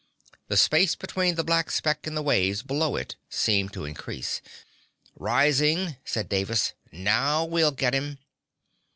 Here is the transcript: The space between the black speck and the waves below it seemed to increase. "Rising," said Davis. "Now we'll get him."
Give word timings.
The 0.47 0.57
space 0.57 0.95
between 0.95 1.35
the 1.35 1.43
black 1.43 1.69
speck 1.69 2.07
and 2.07 2.17
the 2.17 2.23
waves 2.23 2.63
below 2.63 2.95
it 2.95 3.17
seemed 3.29 3.71
to 3.73 3.85
increase. 3.85 4.41
"Rising," 5.15 5.95
said 6.03 6.27
Davis. 6.27 6.73
"Now 6.91 7.45
we'll 7.45 7.69
get 7.69 7.93
him." 7.93 8.17